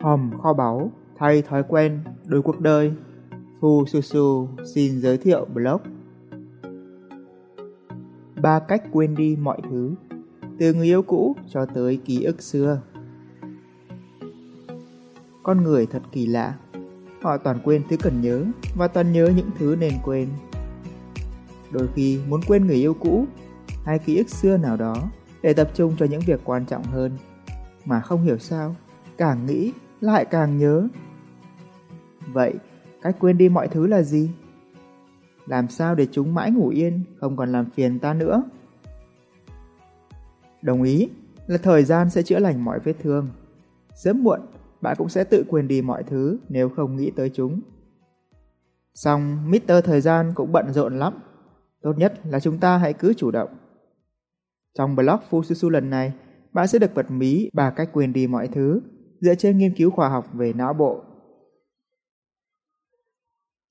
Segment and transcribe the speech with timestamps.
[0.00, 2.92] Hòm kho báu, thay thói quen, đổi cuộc đời.
[3.60, 5.80] Phu Su Su xin giới thiệu blog.
[8.42, 9.94] Ba cách quên đi mọi thứ,
[10.58, 12.80] từ người yêu cũ cho tới ký ức xưa.
[15.42, 16.54] Con người thật kỳ lạ,
[17.22, 18.44] họ toàn quên thứ cần nhớ
[18.76, 20.28] và toàn nhớ những thứ nên quên.
[21.70, 23.24] Đôi khi muốn quên người yêu cũ
[23.84, 25.10] hay ký ức xưa nào đó
[25.42, 27.12] để tập trung cho những việc quan trọng hơn,
[27.84, 28.76] mà không hiểu sao,
[29.16, 30.88] càng nghĩ lại càng nhớ.
[32.32, 32.54] Vậy,
[33.02, 34.30] cách quên đi mọi thứ là gì?
[35.46, 38.42] Làm sao để chúng mãi ngủ yên, không còn làm phiền ta nữa?
[40.62, 41.08] Đồng ý
[41.46, 43.28] là thời gian sẽ chữa lành mọi vết thương.
[43.94, 44.40] Sớm muộn,
[44.80, 47.60] bạn cũng sẽ tự quên đi mọi thứ nếu không nghĩ tới chúng.
[48.94, 49.72] Xong, Mr.
[49.84, 51.14] Thời gian cũng bận rộn lắm.
[51.82, 53.50] Tốt nhất là chúng ta hãy cứ chủ động.
[54.78, 56.12] Trong blog Fususu lần này,
[56.52, 58.80] bạn sẽ được bật mí ba cách quên đi mọi thứ
[59.20, 61.04] dựa trên nghiên cứu khoa học về não bộ.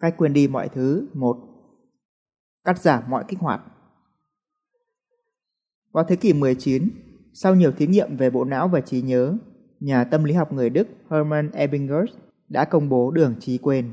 [0.00, 1.36] Cách quên đi mọi thứ 1.
[2.64, 3.60] Cắt giảm mọi kích hoạt
[5.92, 6.88] Vào thế kỷ 19,
[7.32, 9.36] sau nhiều thí nghiệm về bộ não và trí nhớ,
[9.80, 12.10] nhà tâm lý học người Đức Hermann Ebbinghaus
[12.48, 13.90] đã công bố đường trí quên.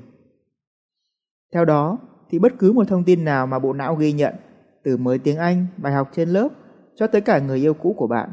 [1.53, 4.35] Theo đó, thì bất cứ một thông tin nào mà bộ não ghi nhận,
[4.83, 6.49] từ mới tiếng Anh, bài học trên lớp,
[6.95, 8.29] cho tới cả người yêu cũ của bạn,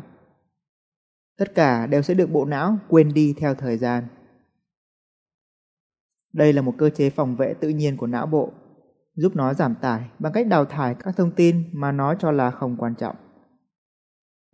[1.38, 4.04] tất cả đều sẽ được bộ não quên đi theo thời gian.
[6.32, 8.52] Đây là một cơ chế phòng vệ tự nhiên của não bộ,
[9.14, 12.50] giúp nó giảm tải bằng cách đào thải các thông tin mà nó cho là
[12.50, 13.16] không quan trọng.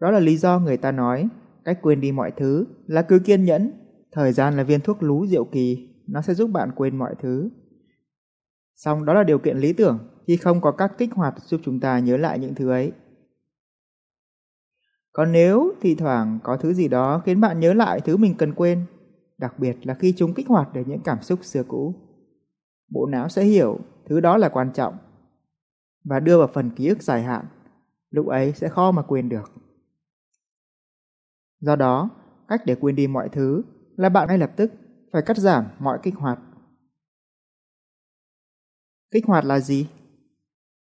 [0.00, 1.28] Đó là lý do người ta nói
[1.64, 3.72] cách quên đi mọi thứ là cứ kiên nhẫn,
[4.12, 7.50] thời gian là viên thuốc lú diệu kỳ, nó sẽ giúp bạn quên mọi thứ.
[8.74, 11.80] Xong đó là điều kiện lý tưởng khi không có các kích hoạt giúp chúng
[11.80, 12.92] ta nhớ lại những thứ ấy.
[15.14, 18.54] Còn nếu thì thoảng có thứ gì đó khiến bạn nhớ lại thứ mình cần
[18.54, 18.86] quên,
[19.38, 21.94] đặc biệt là khi chúng kích hoạt được những cảm xúc xưa cũ,
[22.90, 24.96] bộ não sẽ hiểu thứ đó là quan trọng
[26.04, 27.46] và đưa vào phần ký ức dài hạn,
[28.10, 29.52] lúc ấy sẽ khó mà quên được.
[31.60, 32.10] Do đó,
[32.48, 33.62] cách để quên đi mọi thứ
[33.96, 34.72] là bạn ngay lập tức
[35.12, 36.38] phải cắt giảm mọi kích hoạt.
[39.10, 39.88] Kích hoạt là gì?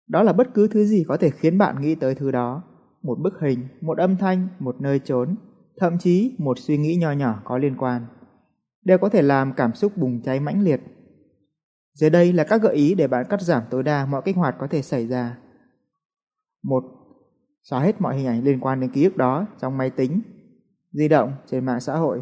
[0.08, 2.64] Đó là bất cứ thứ gì có thể khiến bạn nghĩ tới thứ đó
[3.04, 5.36] một bức hình, một âm thanh, một nơi trốn,
[5.78, 8.06] thậm chí một suy nghĩ nho nhỏ có liên quan,
[8.86, 10.82] đều có thể làm cảm xúc bùng cháy mãnh liệt.
[11.94, 14.56] Dưới đây là các gợi ý để bạn cắt giảm tối đa mọi kích hoạt
[14.60, 15.38] có thể xảy ra.
[16.64, 16.84] 1.
[17.64, 20.22] Xóa hết mọi hình ảnh liên quan đến ký ức đó trong máy tính,
[20.92, 22.22] di động, trên mạng xã hội.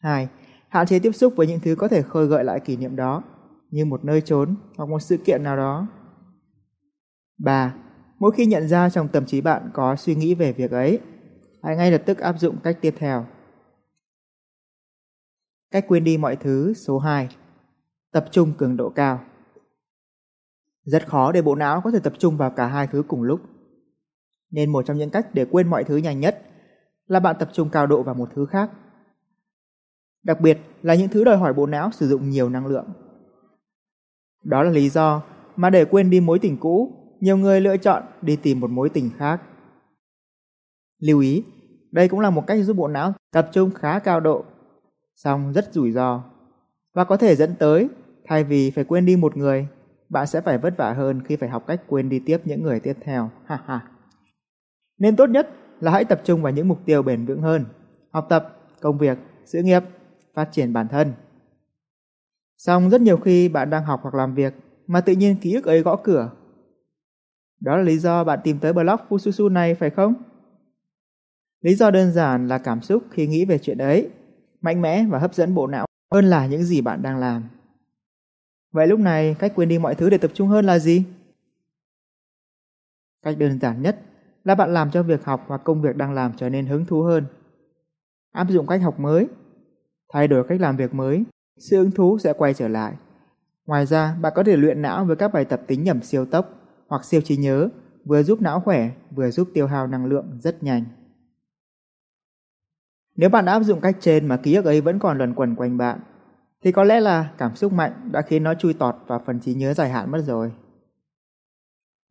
[0.00, 0.28] 2.
[0.68, 3.22] Hạn chế tiếp xúc với những thứ có thể khơi gợi lại kỷ niệm đó,
[3.70, 5.86] như một nơi trốn hoặc một sự kiện nào đó.
[7.38, 7.74] 3.
[8.18, 11.00] Mỗi khi nhận ra trong tâm trí bạn có suy nghĩ về việc ấy,
[11.62, 13.26] hãy ngay lập tức áp dụng cách tiếp theo.
[15.70, 17.28] Cách quên đi mọi thứ số 2.
[18.12, 19.20] Tập trung cường độ cao.
[20.82, 23.40] Rất khó để bộ não có thể tập trung vào cả hai thứ cùng lúc.
[24.50, 26.42] Nên một trong những cách để quên mọi thứ nhanh nhất
[27.06, 28.70] là bạn tập trung cao độ vào một thứ khác.
[30.22, 32.86] Đặc biệt là những thứ đòi hỏi bộ não sử dụng nhiều năng lượng.
[34.42, 35.22] Đó là lý do
[35.56, 38.88] mà để quên đi mối tình cũ nhiều người lựa chọn đi tìm một mối
[38.88, 39.42] tình khác.
[41.02, 41.44] Lưu ý,
[41.90, 44.44] đây cũng là một cách giúp bộ não tập trung khá cao độ,
[45.16, 46.24] song rất rủi ro
[46.94, 47.88] và có thể dẫn tới
[48.26, 49.68] thay vì phải quên đi một người,
[50.08, 52.80] bạn sẽ phải vất vả hơn khi phải học cách quên đi tiếp những người
[52.80, 53.30] tiếp theo.
[53.44, 53.80] Ha ha.
[54.98, 55.50] Nên tốt nhất
[55.80, 57.64] là hãy tập trung vào những mục tiêu bền vững hơn,
[58.10, 59.82] học tập, công việc, sự nghiệp,
[60.34, 61.12] phát triển bản thân.
[62.56, 64.54] Song rất nhiều khi bạn đang học hoặc làm việc
[64.86, 66.30] mà tự nhiên ký ức ấy gõ cửa
[67.60, 70.14] đó là lý do bạn tìm tới blog Fususu này phải không?
[71.60, 74.10] Lý do đơn giản là cảm xúc khi nghĩ về chuyện ấy,
[74.60, 77.48] mạnh mẽ và hấp dẫn bộ não hơn là những gì bạn đang làm.
[78.72, 81.04] Vậy lúc này cách quên đi mọi thứ để tập trung hơn là gì?
[83.22, 84.00] Cách đơn giản nhất
[84.44, 87.02] là bạn làm cho việc học và công việc đang làm trở nên hứng thú
[87.02, 87.24] hơn.
[88.32, 89.28] Áp dụng cách học mới,
[90.12, 91.24] thay đổi cách làm việc mới,
[91.58, 92.94] sự hứng thú sẽ quay trở lại.
[93.66, 96.55] Ngoài ra, bạn có thể luyện não với các bài tập tính nhẩm siêu tốc
[96.88, 97.68] hoặc siêu trí nhớ,
[98.04, 100.84] vừa giúp não khỏe, vừa giúp tiêu hao năng lượng rất nhanh.
[103.16, 105.54] Nếu bạn đã áp dụng cách trên mà ký ức ấy vẫn còn luẩn quẩn
[105.54, 106.00] quanh bạn,
[106.62, 109.54] thì có lẽ là cảm xúc mạnh đã khiến nó chui tọt vào phần trí
[109.54, 110.52] nhớ dài hạn mất rồi.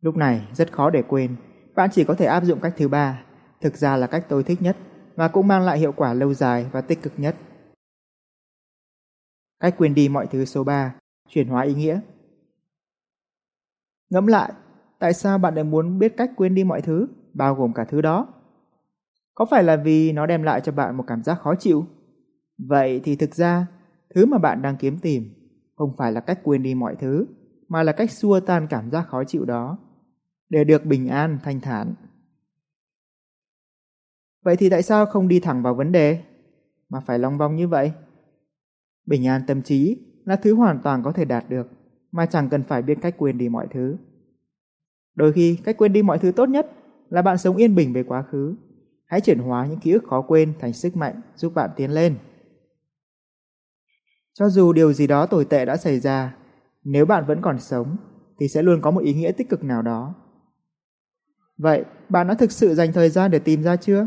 [0.00, 1.36] Lúc này rất khó để quên,
[1.74, 3.22] bạn chỉ có thể áp dụng cách thứ ba,
[3.60, 4.76] thực ra là cách tôi thích nhất
[5.14, 7.36] và cũng mang lại hiệu quả lâu dài và tích cực nhất.
[9.60, 10.94] Cách quên đi mọi thứ số 3,
[11.28, 12.00] chuyển hóa ý nghĩa.
[14.10, 14.52] Ngẫm lại,
[14.98, 18.00] tại sao bạn lại muốn biết cách quên đi mọi thứ, bao gồm cả thứ
[18.00, 18.28] đó?
[19.34, 21.86] Có phải là vì nó đem lại cho bạn một cảm giác khó chịu?
[22.58, 23.66] Vậy thì thực ra,
[24.14, 25.30] thứ mà bạn đang kiếm tìm
[25.76, 27.26] không phải là cách quên đi mọi thứ,
[27.68, 29.78] mà là cách xua tan cảm giác khó chịu đó,
[30.48, 31.94] để được bình an, thanh thản.
[34.44, 36.22] Vậy thì tại sao không đi thẳng vào vấn đề,
[36.88, 37.92] mà phải long vong như vậy?
[39.06, 41.66] Bình an tâm trí là thứ hoàn toàn có thể đạt được,
[42.12, 43.96] mà chẳng cần phải biết cách quên đi mọi thứ.
[45.16, 46.72] Đôi khi, cách quên đi mọi thứ tốt nhất
[47.10, 48.54] là bạn sống yên bình về quá khứ.
[49.06, 52.16] Hãy chuyển hóa những ký ức khó quên thành sức mạnh giúp bạn tiến lên.
[54.34, 56.36] Cho dù điều gì đó tồi tệ đã xảy ra,
[56.84, 57.96] nếu bạn vẫn còn sống
[58.40, 60.14] thì sẽ luôn có một ý nghĩa tích cực nào đó.
[61.58, 64.06] Vậy, bạn đã thực sự dành thời gian để tìm ra chưa?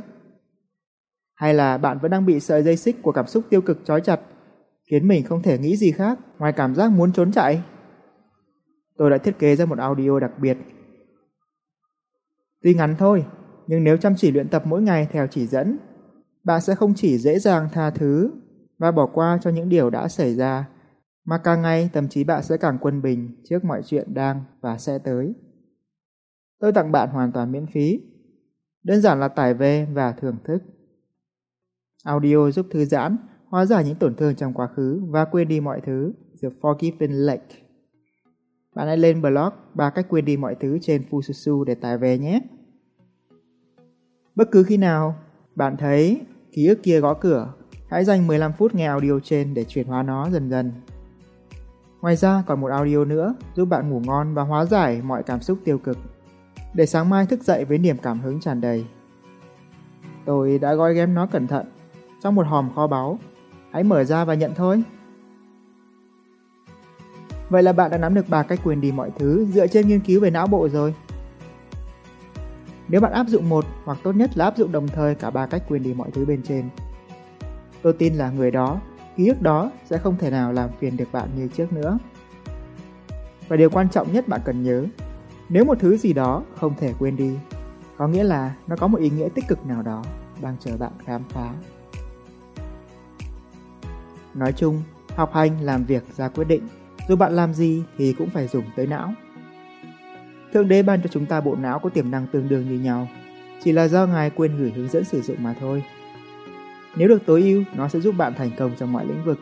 [1.34, 4.02] Hay là bạn vẫn đang bị sợi dây xích của cảm xúc tiêu cực trói
[4.02, 4.20] chặt,
[4.92, 7.64] khiến mình không thể nghĩ gì khác ngoài cảm giác muốn trốn chạy?
[8.98, 10.58] Tôi đã thiết kế ra một audio đặc biệt.
[12.64, 13.26] Tuy ngắn thôi,
[13.68, 15.78] nhưng nếu chăm chỉ luyện tập mỗi ngày theo chỉ dẫn,
[16.44, 18.32] bạn sẽ không chỉ dễ dàng tha thứ
[18.78, 20.70] và bỏ qua cho những điều đã xảy ra,
[21.26, 24.78] mà càng ngày tâm trí bạn sẽ càng quân bình trước mọi chuyện đang và
[24.78, 25.34] sẽ tới.
[26.60, 28.02] Tôi tặng bạn hoàn toàn miễn phí.
[28.84, 30.64] Đơn giản là tải về và thưởng thức.
[32.04, 35.60] Audio giúp thư giãn, hóa giải những tổn thương trong quá khứ và quên đi
[35.60, 36.14] mọi thứ.
[36.42, 37.69] The Forgiven Lake.
[38.80, 42.18] Bạn hãy lên blog ba cách quên đi mọi thứ trên Fususu để tải về
[42.18, 42.40] nhé.
[44.36, 45.16] Bất cứ khi nào
[45.56, 46.22] bạn thấy
[46.52, 47.54] ký ức kia gõ cửa,
[47.90, 50.72] hãy dành 15 phút nghe audio trên để chuyển hóa nó dần dần.
[52.02, 55.42] Ngoài ra còn một audio nữa giúp bạn ngủ ngon và hóa giải mọi cảm
[55.42, 55.98] xúc tiêu cực
[56.74, 58.86] để sáng mai thức dậy với niềm cảm hứng tràn đầy.
[60.26, 61.66] Tôi đã gói ghém nó cẩn thận
[62.24, 63.20] trong một hòm kho báu.
[63.72, 64.84] Hãy mở ra và nhận thôi.
[67.50, 70.00] Vậy là bạn đã nắm được ba cách quên đi mọi thứ dựa trên nghiên
[70.00, 70.94] cứu về não bộ rồi.
[72.88, 75.46] Nếu bạn áp dụng một hoặc tốt nhất là áp dụng đồng thời cả ba
[75.46, 76.70] cách quên đi mọi thứ bên trên.
[77.82, 78.82] Tôi tin là người đó,
[79.16, 82.00] ký ức đó sẽ không thể nào làm phiền được bạn như trước nữa.
[83.48, 84.86] Và điều quan trọng nhất bạn cần nhớ,
[85.50, 87.38] nếu một thứ gì đó không thể quên đi,
[87.98, 90.04] có nghĩa là nó có một ý nghĩa tích cực nào đó
[90.42, 91.54] đang chờ bạn khám phá.
[94.34, 94.82] Nói chung,
[95.16, 96.68] học hành làm việc ra quyết định,
[97.10, 99.14] dù bạn làm gì thì cũng phải dùng tới não.
[100.54, 103.08] Thượng đế ban cho chúng ta bộ não có tiềm năng tương đương như nhau,
[103.64, 105.84] chỉ là do Ngài quên gửi hướng dẫn sử dụng mà thôi.
[106.96, 109.40] Nếu được tối ưu, nó sẽ giúp bạn thành công trong mọi lĩnh vực.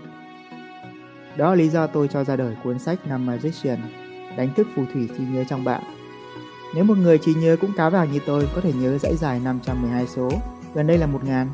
[1.38, 3.80] Đó là lý do tôi cho ra đời cuốn sách Năm Magician,
[4.38, 5.84] đánh thức phù thủy trí nhớ trong bạn.
[6.76, 9.40] Nếu một người trí nhớ cũng cá vàng như tôi có thể nhớ dãy dài
[9.44, 10.32] 512 số,
[10.74, 11.48] gần đây là 1000,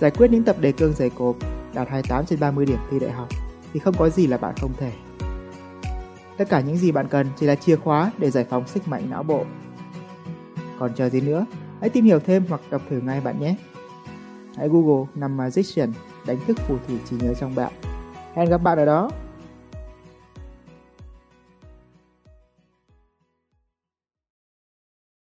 [0.00, 1.36] giải quyết những tập đề cương dày cộp,
[1.74, 3.28] đạt 28 trên 30 điểm thi đại học,
[3.72, 4.92] thì không có gì là bạn không thể.
[6.36, 9.10] Tất cả những gì bạn cần chỉ là chìa khóa để giải phóng sức mạnh
[9.10, 9.44] não bộ.
[10.78, 11.46] Còn chờ gì nữa,
[11.80, 13.54] hãy tìm hiểu thêm hoặc đọc thử ngay bạn nhé.
[14.56, 15.92] Hãy Google Năm Magician
[16.26, 17.72] đánh thức phù thủy trí nhớ trong bạn.
[18.34, 19.10] Hẹn gặp bạn ở đó.